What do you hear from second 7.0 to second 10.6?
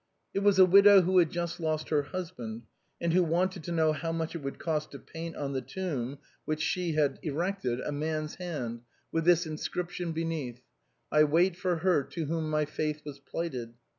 erected a mans hand, with this inscription beneath: